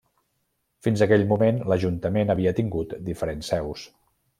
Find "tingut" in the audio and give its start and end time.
2.63-3.01